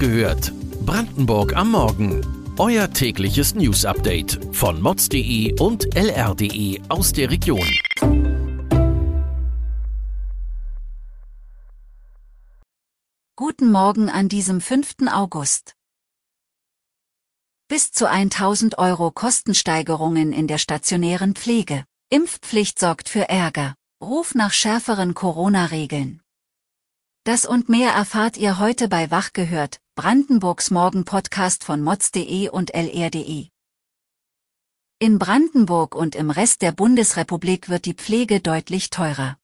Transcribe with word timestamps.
gehört. 0.00 0.52
Brandenburg 0.86 1.54
am 1.54 1.72
Morgen. 1.72 2.26
Euer 2.58 2.90
tägliches 2.90 3.54
News-Update 3.54 4.40
von 4.50 4.80
mods.de 4.80 5.60
und 5.60 5.94
lr.de 5.94 6.80
aus 6.88 7.12
der 7.12 7.30
Region. 7.30 7.68
Guten 13.36 13.70
Morgen 13.70 14.08
an 14.08 14.28
diesem 14.28 14.62
5. 14.62 15.06
August. 15.12 15.74
Bis 17.68 17.92
zu 17.92 18.08
1000 18.08 18.78
Euro 18.78 19.10
Kostensteigerungen 19.10 20.32
in 20.32 20.46
der 20.46 20.58
stationären 20.58 21.34
Pflege. 21.34 21.84
Impfpflicht 22.08 22.78
sorgt 22.78 23.10
für 23.10 23.28
Ärger. 23.28 23.74
Ruf 24.02 24.34
nach 24.34 24.52
schärferen 24.52 25.12
Corona-Regeln. 25.12 26.22
Das 27.24 27.44
und 27.44 27.68
mehr 27.68 27.92
erfahrt 27.92 28.38
ihr 28.38 28.58
heute 28.58 28.88
bei 28.88 29.10
Wach 29.10 29.34
gehört, 29.34 29.78
Brandenburgs 30.02 30.70
Morgen-Podcast 30.70 31.62
von 31.62 31.82
mods.de 31.82 32.48
und 32.48 32.72
lr.de. 32.72 33.48
In 34.98 35.18
Brandenburg 35.18 35.94
und 35.94 36.14
im 36.14 36.30
Rest 36.30 36.62
der 36.62 36.72
Bundesrepublik 36.72 37.68
wird 37.68 37.84
die 37.84 37.92
Pflege 37.92 38.40
deutlich 38.40 38.88
teurer. 38.88 39.36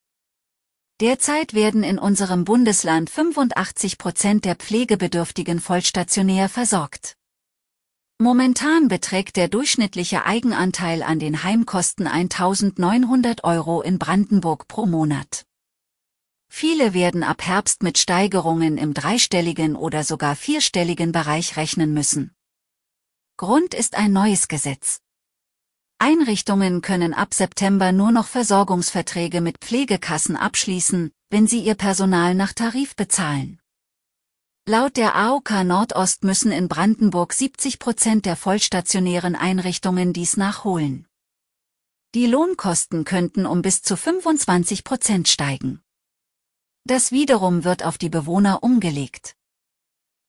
Derzeit 1.02 1.52
werden 1.52 1.83
in 1.83 1.98
unserem 1.98 2.47
Bundesland 2.47 3.11
85 3.11 3.98
Prozent 3.98 4.47
der 4.47 4.55
Pflegebedürftigen 4.56 5.61
vollstationär 5.61 6.48
versorgt. 6.48 7.19
Momentan 8.19 8.88
beträgt 8.88 9.36
der 9.36 9.48
durchschnittliche 9.48 10.25
Eigenanteil 10.25 11.02
an 11.02 11.19
den 11.19 11.45
Heimkosten 11.45 12.06
1900 12.06 13.45
Euro 13.45 13.83
in 13.83 13.98
Brandenburg 13.98 14.69
pro 14.69 14.86
Monat. 14.86 15.45
Viele 16.59 16.95
werden 16.95 17.23
ab 17.23 17.42
Herbst 17.42 17.83
mit 17.83 17.98
Steigerungen 17.98 18.78
im 18.78 18.95
dreistelligen 18.95 19.77
oder 19.77 20.05
sogar 20.05 20.34
vierstelligen 20.34 21.12
Bereich 21.12 21.58
rechnen 21.58 21.92
müssen. 21.92 22.34
Grund 23.36 23.75
ist 23.75 23.94
ein 23.94 24.14
neues 24.14 24.48
Gesetz. 24.48 25.03
Einrichtungen 25.98 26.80
können 26.80 27.12
ab 27.12 27.34
September 27.34 27.92
nur 27.92 28.11
noch 28.11 28.27
Versorgungsverträge 28.27 29.42
mit 29.42 29.58
Pflegekassen 29.58 30.34
abschließen, 30.34 31.12
wenn 31.28 31.47
sie 31.47 31.61
ihr 31.61 31.75
Personal 31.75 32.34
nach 32.34 32.55
Tarif 32.55 32.97
bezahlen. 32.97 33.61
Laut 34.67 34.97
der 34.97 35.14
AOK 35.14 35.62
Nordost 35.62 36.25
müssen 36.25 36.52
in 36.52 36.69
Brandenburg 36.69 37.34
70 37.34 37.78
Prozent 37.78 38.25
der 38.25 38.34
vollstationären 38.34 39.36
Einrichtungen 39.36 40.14
dies 40.14 40.39
nachholen. 40.39 41.06
Die 42.14 42.25
Lohnkosten 42.25 43.05
könnten 43.05 43.45
um 43.45 43.61
bis 43.61 43.83
zu 43.83 43.95
25 43.95 44.84
Prozent 44.84 45.28
steigen. 45.28 45.83
Das 46.89 47.11
wiederum 47.11 47.65
wird 47.65 47.84
auf 47.84 47.98
die 47.98 48.09
Bewohner 48.09 48.62
umgelegt. 48.62 49.34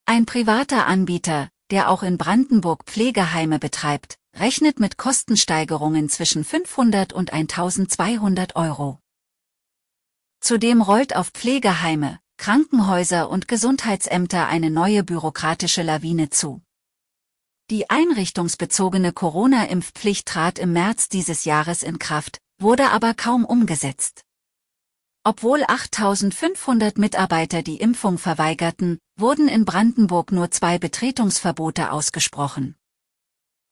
Ein 0.05 0.25
privater 0.25 0.87
Anbieter, 0.87 1.51
der 1.69 1.91
auch 1.91 2.01
in 2.01 2.17
Brandenburg 2.17 2.85
Pflegeheime 2.85 3.59
betreibt, 3.59 4.17
rechnet 4.35 4.79
mit 4.79 4.97
Kostensteigerungen 4.97 6.09
zwischen 6.09 6.43
500 6.43 7.13
und 7.13 7.31
1200 7.31 8.55
Euro. 8.55 8.97
Zudem 10.39 10.81
rollt 10.81 11.15
auf 11.15 11.29
Pflegeheime, 11.29 12.19
Krankenhäuser 12.37 13.29
und 13.29 13.47
Gesundheitsämter 13.47 14.47
eine 14.47 14.71
neue 14.71 15.03
bürokratische 15.03 15.83
Lawine 15.83 16.31
zu. 16.31 16.63
Die 17.69 17.91
einrichtungsbezogene 17.91 19.13
Corona-Impfpflicht 19.13 20.27
trat 20.27 20.57
im 20.57 20.73
März 20.73 21.07
dieses 21.07 21.45
Jahres 21.45 21.83
in 21.83 21.99
Kraft, 21.99 22.39
wurde 22.57 22.89
aber 22.89 23.13
kaum 23.13 23.45
umgesetzt. 23.45 24.23
Obwohl 25.29 25.65
8500 25.67 26.97
Mitarbeiter 26.97 27.61
die 27.61 27.81
Impfung 27.81 28.17
verweigerten, 28.17 28.97
wurden 29.19 29.49
in 29.49 29.65
Brandenburg 29.65 30.31
nur 30.31 30.51
zwei 30.51 30.79
Betretungsverbote 30.79 31.91
ausgesprochen. 31.91 32.77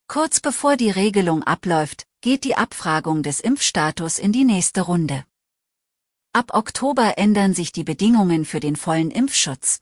Kurz 0.10 0.42
bevor 0.42 0.76
die 0.76 0.90
Regelung 0.90 1.44
abläuft, 1.44 2.08
geht 2.20 2.44
die 2.44 2.58
Abfragung 2.58 3.24
des 3.24 3.40
Impfstatus 3.40 4.20
in 4.20 4.34
die 4.34 4.44
nächste 4.44 4.82
Runde. 4.82 5.24
Ab 6.34 6.54
Oktober 6.54 7.18
ändern 7.18 7.54
sich 7.54 7.72
die 7.72 7.86
Bedingungen 7.86 8.44
für 8.44 8.60
den 8.60 8.76
vollen 8.76 9.10
Impfschutz. 9.10 9.80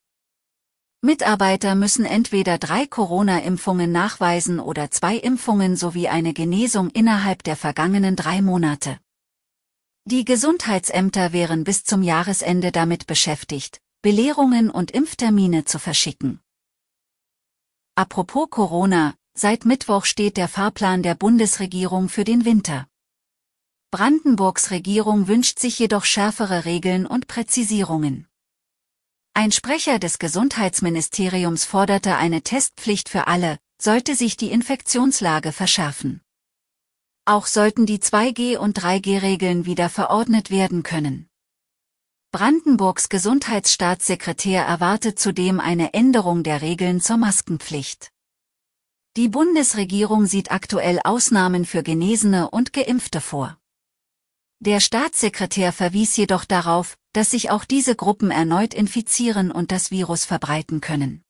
Mitarbeiter 1.02 1.74
müssen 1.74 2.06
entweder 2.06 2.60
drei 2.60 2.86
Corona-Impfungen 2.86 3.92
nachweisen 3.92 4.60
oder 4.60 4.92
zwei 4.92 5.16
Impfungen 5.16 5.76
sowie 5.76 6.08
eine 6.08 6.34
Genesung 6.34 6.92
innerhalb 6.92 7.42
der 7.42 7.56
vergangenen 7.56 8.16
drei 8.16 8.44
Monate. 8.44 9.00
Die 10.06 10.26
Gesundheitsämter 10.26 11.32
wären 11.32 11.64
bis 11.64 11.86
zum 11.86 12.04
Jahresende 12.04 12.74
damit 12.74 13.08
beschäftigt, 13.08 13.80
Belehrungen 14.02 14.70
und 14.70 14.92
Impftermine 14.92 15.64
zu 15.64 15.80
verschicken. 15.80 16.42
Apropos 17.96 18.50
Corona, 18.50 19.16
seit 19.34 19.64
Mittwoch 19.64 20.04
steht 20.04 20.36
der 20.36 20.50
Fahrplan 20.50 21.04
der 21.04 21.16
Bundesregierung 21.16 22.10
für 22.10 22.26
den 22.26 22.44
Winter. 22.44 22.88
Brandenburgs 23.92 24.72
Regierung 24.72 25.28
wünscht 25.28 25.60
sich 25.60 25.80
jedoch 25.80 26.04
schärfere 26.04 26.66
Regeln 26.66 27.06
und 27.06 27.28
Präzisierungen. 27.28 28.28
Ein 29.36 29.52
Sprecher 29.52 30.00
des 30.00 30.20
Gesundheitsministeriums 30.20 31.64
forderte 31.64 32.18
eine 32.18 32.42
Testpflicht 32.42 33.08
für 33.08 33.28
alle, 33.28 33.58
sollte 33.80 34.16
sich 34.16 34.36
die 34.36 34.52
Infektionslage 34.52 35.52
verschärfen. 35.52 36.23
Auch 37.26 37.46
sollten 37.48 37.86
die 37.86 38.00
2G- 38.00 38.58
und 38.58 38.78
3G-Regeln 38.78 39.66
wieder 39.66 39.90
verordnet 39.90 40.52
werden 40.52 40.84
können. 40.84 41.30
Brandenburgs 42.32 43.08
Gesundheitsstaatssekretär 43.08 44.66
erwartet 44.66 45.20
zudem 45.20 45.62
eine 45.62 45.94
Änderung 45.94 46.44
der 46.44 46.62
Regeln 46.62 47.00
zur 47.00 47.18
Maskenpflicht. 47.18 48.12
Die 49.16 49.30
Bundesregierung 49.30 50.26
sieht 50.26 50.52
aktuell 50.52 51.00
Ausnahmen 51.04 51.66
für 51.66 51.84
Genesene 51.84 52.50
und 52.50 52.74
Geimpfte 52.74 53.22
vor. 53.22 53.58
Der 54.60 54.80
Staatssekretär 54.80 55.72
verwies 55.72 56.18
jedoch 56.18 56.44
darauf, 56.44 56.98
dass 57.14 57.32
sich 57.32 57.52
auch 57.52 57.64
diese 57.64 57.96
Gruppen 57.96 58.32
erneut 58.32 58.74
infizieren 58.74 59.52
und 59.52 59.72
das 59.72 59.92
Virus 59.92 60.26
verbreiten 60.26 60.82
können. 60.82 61.24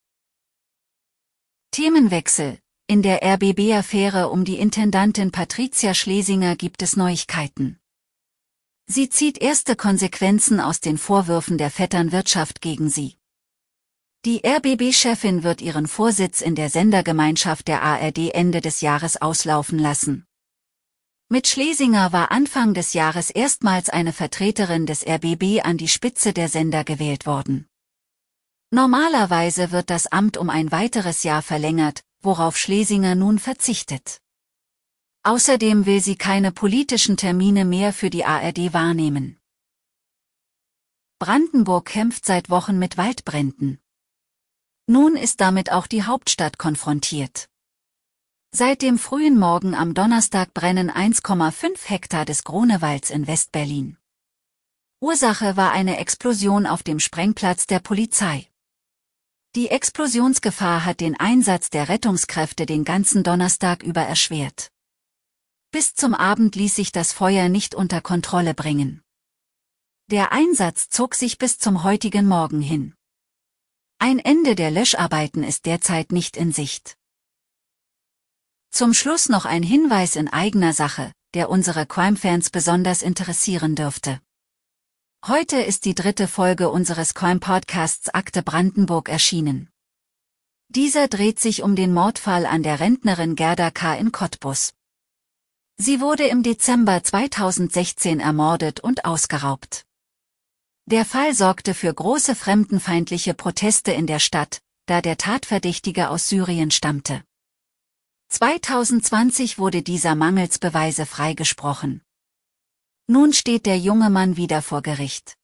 Themenwechsel 1.72 2.63
In 2.88 3.02
der 3.02 3.24
RBB-Affäre 3.24 4.30
um 4.30 4.44
die 4.44 4.60
Intendantin 4.60 5.32
Patricia 5.32 5.94
Schlesinger 5.94 6.58
gibt 6.58 6.82
es 6.82 6.98
Neuigkeiten. 6.98 7.80
Sie 8.88 9.08
zieht 9.08 9.38
erste 9.38 9.78
Konsequenzen 9.78 10.60
aus 10.60 10.82
den 10.82 10.98
Vorwürfen 10.98 11.58
der 11.58 11.72
Vetternwirtschaft 11.72 12.60
gegen 12.60 12.90
sie. 12.90 13.16
Die 14.26 14.42
RBB-Chefin 14.46 15.44
wird 15.44 15.62
ihren 15.62 15.88
Vorsitz 15.88 16.42
in 16.42 16.56
der 16.56 16.70
Sendergemeinschaft 16.70 17.70
der 17.70 17.82
ARD 17.84 18.34
Ende 18.34 18.60
des 18.60 18.82
Jahres 18.82 19.22
auslaufen 19.22 19.80
lassen. 19.80 20.26
Mit 21.30 21.48
Schlesinger 21.48 22.12
war 22.12 22.32
Anfang 22.32 22.74
des 22.74 22.92
Jahres 22.92 23.30
erstmals 23.30 23.90
eine 23.90 24.12
Vertreterin 24.12 24.86
des 24.86 25.08
RBB 25.08 25.62
an 25.64 25.78
die 25.78 25.88
Spitze 25.88 26.34
der 26.34 26.50
Sender 26.50 26.84
gewählt 26.84 27.26
worden. 27.26 27.66
Normalerweise 28.72 29.72
wird 29.72 29.90
das 29.90 30.08
Amt 30.08 30.36
um 30.36 30.50
ein 30.50 30.72
weiteres 30.72 31.24
Jahr 31.24 31.42
verlängert, 31.42 32.04
worauf 32.24 32.58
Schlesinger 32.58 33.16
nun 33.16 33.40
verzichtet. 33.40 34.22
Außerdem 35.24 35.86
will 35.86 36.02
sie 36.02 36.16
keine 36.16 36.52
politischen 36.52 37.18
Termine 37.18 37.66
mehr 37.66 37.94
für 37.94 38.10
die 38.10 38.26
ARD 38.26 38.74
wahrnehmen. 38.74 39.40
Brandenburg 41.20 41.86
kämpft 41.86 42.26
seit 42.26 42.50
Wochen 42.50 42.78
mit 42.78 42.98
Waldbränden. 42.98 43.80
Nun 44.88 45.16
ist 45.16 45.40
damit 45.40 45.72
auch 45.72 45.88
die 45.88 46.04
Hauptstadt 46.04 46.58
konfrontiert. 46.58 47.48
Seit 48.52 48.82
dem 48.82 49.00
frühen 49.00 49.40
Morgen 49.40 49.74
am 49.74 49.94
Donnerstag 49.94 50.54
brennen 50.54 50.92
1,5 50.92 51.88
Hektar 51.88 52.26
des 52.26 52.44
Grunewalds 52.44 53.10
in 53.10 53.26
Westberlin. 53.26 53.98
Ursache 55.00 55.58
war 55.58 55.72
eine 55.72 55.98
Explosion 55.98 56.66
auf 56.66 56.84
dem 56.84 57.00
Sprengplatz 57.00 57.66
der 57.66 57.80
Polizei. 57.80 58.48
Die 59.56 59.70
Explosionsgefahr 59.70 60.84
hat 60.84 61.00
den 61.00 61.16
Einsatz 61.20 61.70
der 61.70 61.88
Rettungskräfte 61.88 62.66
den 62.66 62.84
ganzen 62.84 63.24
Donnerstag 63.24 63.84
über 63.84 64.02
erschwert. 64.02 64.72
Bis 65.70 65.94
zum 65.94 66.16
Abend 66.16 66.56
ließ 66.56 66.76
sich 66.76 66.92
das 66.92 67.14
Feuer 67.14 67.50
nicht 67.50 67.76
unter 67.76 68.02
Kontrolle 68.02 68.56
bringen. 68.56 69.04
Der 70.10 70.32
Einsatz 70.32 70.90
zog 70.90 71.14
sich 71.14 71.38
bis 71.38 71.60
zum 71.60 71.84
heutigen 71.84 72.28
Morgen 72.28 72.62
hin. 72.62 72.96
Ein 74.00 74.18
Ende 74.18 74.56
der 74.56 74.72
Löscharbeiten 74.72 75.44
ist 75.44 75.68
derzeit 75.68 76.12
nicht 76.12 76.36
in 76.36 76.52
Sicht. 76.52 76.98
Zum 78.72 78.96
Schluss 78.96 79.30
noch 79.30 79.46
ein 79.46 79.62
Hinweis 79.62 80.16
in 80.16 80.30
eigener 80.30 80.74
Sache, 80.74 81.12
der 81.36 81.52
unsere 81.52 81.86
Crime-Fans 81.86 82.50
besonders 82.50 83.04
interessieren 83.04 83.76
dürfte. 83.76 84.20
Heute 85.26 85.62
ist 85.62 85.86
die 85.86 85.96
dritte 85.96 86.28
Folge 86.28 86.70
unseres 86.70 87.14
Crime-Podcasts 87.14 88.10
Akte 88.10 88.44
Brandenburg 88.44 89.08
erschienen. 89.08 89.70
Dieser 90.68 91.08
dreht 91.08 91.40
sich 91.40 91.64
um 91.64 91.78
den 91.78 91.94
Mordfall 91.94 92.46
an 92.46 92.62
der 92.62 92.82
Rentnerin 92.82 93.36
Gerda 93.36 93.72
K. 93.72 93.96
in 93.96 94.12
Cottbus. 94.12 94.74
Sie 95.78 96.02
wurde 96.02 96.26
im 96.26 96.44
Dezember 96.44 97.02
2016 97.02 98.20
ermordet 98.20 98.82
und 98.82 99.06
ausgeraubt. 99.06 99.86
Der 100.88 101.06
Fall 101.06 101.34
sorgte 101.34 101.74
für 101.74 101.94
große 101.94 102.36
fremdenfeindliche 102.36 103.34
Proteste 103.34 103.94
in 103.94 104.08
der 104.08 104.20
Stadt, 104.20 104.60
da 104.88 105.00
der 105.00 105.16
Tatverdächtige 105.16 106.10
aus 106.10 106.28
Syrien 106.28 106.70
stammte. 106.70 107.24
2020 108.28 109.58
wurde 109.58 109.84
dieser 109.84 110.16
mangels 110.16 110.60
Beweise 110.60 111.06
freigesprochen. 111.06 112.02
Nun 113.08 113.34
steht 113.34 113.66
der 113.66 113.78
junge 113.78 114.10
Mann 114.10 114.38
wieder 114.38 114.62
vor 114.62 114.82
Gericht. 114.82 115.38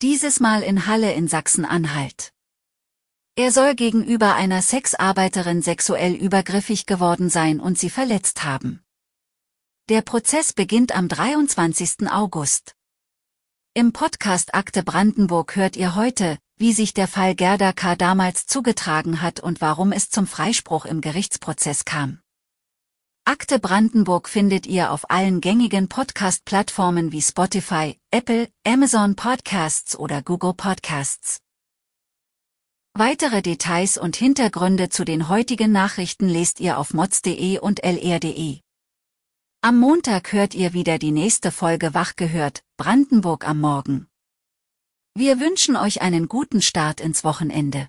Dieses 0.00 0.40
Mal 0.40 0.62
in 0.62 0.86
Halle 0.86 1.12
in 1.12 1.28
Sachsen-Anhalt. 1.28 2.32
Er 3.36 3.52
soll 3.52 3.74
gegenüber 3.74 4.34
einer 4.34 4.62
Sexarbeiterin 4.62 5.60
sexuell 5.60 6.14
übergriffig 6.14 6.86
geworden 6.86 7.28
sein 7.28 7.60
und 7.60 7.78
sie 7.78 7.90
verletzt 7.90 8.44
haben. 8.44 8.82
Der 9.90 10.00
Prozess 10.00 10.54
beginnt 10.54 10.96
am 10.96 11.08
23. 11.08 12.10
August. 12.10 12.74
Im 13.74 13.92
Podcast 13.92 14.54
Akte 14.54 14.82
Brandenburg 14.82 15.56
hört 15.56 15.76
ihr 15.76 15.94
heute, 15.94 16.38
wie 16.56 16.72
sich 16.72 16.94
der 16.94 17.08
Fall 17.08 17.34
Gerda 17.34 17.74
K. 17.74 17.94
damals 17.94 18.46
zugetragen 18.46 19.20
hat 19.20 19.38
und 19.38 19.60
warum 19.60 19.92
es 19.92 20.08
zum 20.08 20.26
Freispruch 20.26 20.86
im 20.86 21.02
Gerichtsprozess 21.02 21.84
kam. 21.84 22.23
Akte 23.26 23.58
Brandenburg 23.58 24.28
findet 24.28 24.66
ihr 24.66 24.90
auf 24.90 25.10
allen 25.10 25.40
gängigen 25.40 25.88
Podcast-Plattformen 25.88 27.10
wie 27.10 27.22
Spotify, 27.22 27.98
Apple, 28.10 28.50
Amazon 28.66 29.16
Podcasts 29.16 29.98
oder 29.98 30.20
Google 30.20 30.52
Podcasts. 30.52 31.40
Weitere 32.92 33.40
Details 33.40 33.96
und 33.96 34.14
Hintergründe 34.14 34.90
zu 34.90 35.06
den 35.06 35.30
heutigen 35.30 35.72
Nachrichten 35.72 36.28
lest 36.28 36.60
ihr 36.60 36.78
auf 36.78 36.92
mods.de 36.92 37.60
und 37.60 37.82
lr.de. 37.82 38.60
Am 39.62 39.78
Montag 39.78 40.34
hört 40.34 40.54
ihr 40.54 40.74
wieder 40.74 40.98
die 40.98 41.10
nächste 41.10 41.50
Folge 41.50 41.94
Wach 41.94 42.16
gehört, 42.16 42.62
Brandenburg 42.76 43.48
am 43.48 43.58
Morgen. 43.58 44.06
Wir 45.14 45.40
wünschen 45.40 45.76
euch 45.76 46.02
einen 46.02 46.28
guten 46.28 46.60
Start 46.60 47.00
ins 47.00 47.24
Wochenende. 47.24 47.88